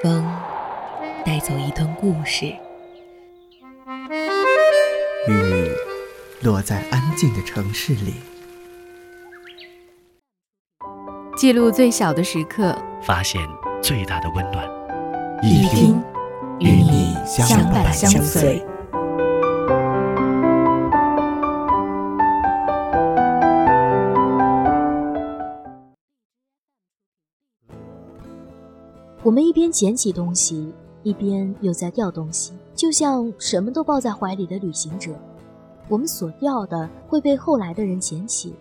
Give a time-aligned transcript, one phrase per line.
[0.00, 0.24] 风
[1.24, 2.46] 带走一段故事，
[5.26, 5.72] 雨
[6.42, 8.14] 落在安静的城市里，
[11.36, 13.42] 记录最小的时刻，发现
[13.82, 14.64] 最大的温暖。
[15.42, 16.00] 一听
[16.60, 18.64] 与你相伴相随。
[29.24, 30.72] 我们一边捡起东西，
[31.02, 35.10] 一边又在掉东西，就像什么都抱在怀里的旅行者。
[35.88, 38.54] 我们所掉的会被后来的人捡起。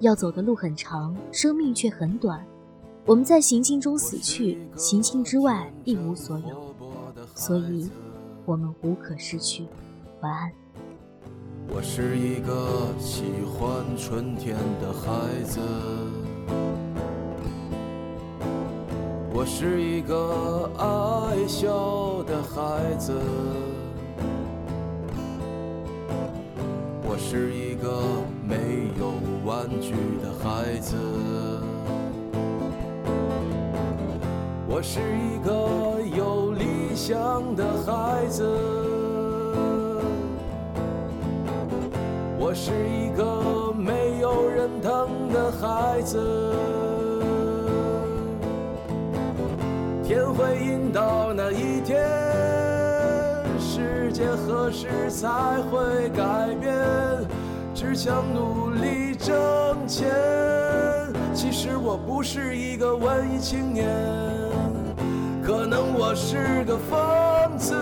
[0.00, 2.44] 要走的路很长，生命却很短。
[3.04, 6.74] 我们在行进中死去，行进之外一无所有，
[7.34, 7.90] 所以，
[8.44, 9.66] 我们无可失去。
[10.20, 10.52] 晚安。
[11.68, 15.58] 我是一个喜欢春天的孩子。
[19.38, 23.12] 我是一个爱笑的孩子，
[27.02, 28.00] 我是一个
[28.42, 28.56] 没
[28.98, 29.12] 有
[29.44, 29.92] 玩具
[30.22, 30.96] 的孩子，
[34.66, 38.42] 我是一个有理想的孩子，
[42.38, 46.16] 我是一个没有人疼的孩子。
[50.06, 52.00] 天会阴到那一天，
[53.58, 55.28] 世界何时才
[55.62, 56.72] 会改变？
[57.74, 59.34] 只想努力挣
[59.84, 60.08] 钱。
[61.34, 63.84] 其实我不是一个文艺青年，
[65.44, 67.74] 可能我是个疯子。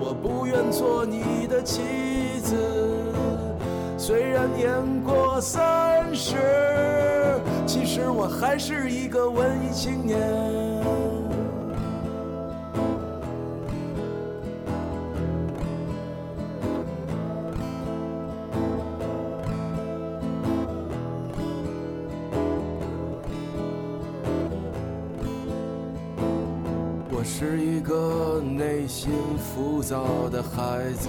[0.00, 1.82] 我不愿做你的妻
[2.44, 2.54] 子，
[3.98, 4.70] 虽然年
[5.02, 6.36] 过三十，
[7.72, 10.20] 其实我还是一个文艺青年。
[27.10, 31.08] 我是一个内心浮躁的孩子，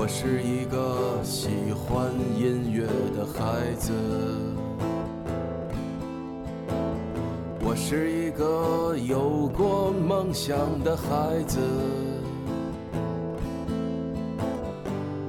[0.00, 2.86] 我是一个喜欢音乐
[3.16, 3.92] 的孩子，
[7.60, 11.58] 我是一个有过梦想的孩子，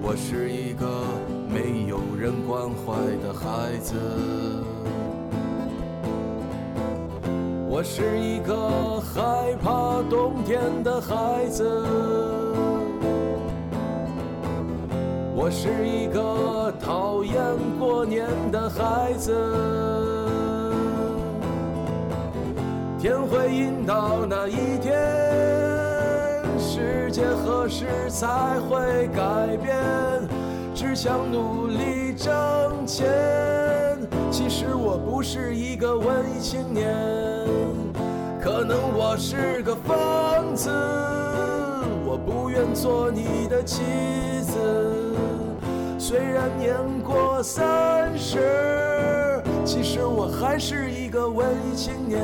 [0.03, 1.03] 我是一个
[1.51, 2.93] 没有人关怀
[3.23, 3.95] 的孩子。
[7.67, 11.63] 我是一个害怕冬天的孩子，
[15.41, 17.33] 我是一个讨厌
[17.79, 19.33] 过年的孩子。
[22.99, 24.99] 天会引导那一天，
[26.59, 29.77] 世界何时才会改变？
[30.75, 33.07] 只想努力挣钱。
[34.29, 36.93] 其实我不是一个文艺青年，
[38.41, 40.69] 可能我是个疯子。
[42.05, 43.83] 我不愿做你的妻
[44.41, 45.08] 子，
[46.09, 52.19] 虽然年过三十，其实我还是一个文艺青年。